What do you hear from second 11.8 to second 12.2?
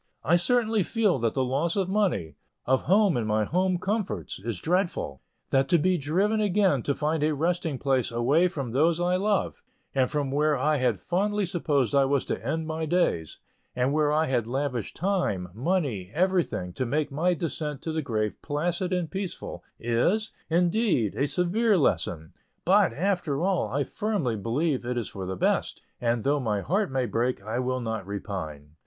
I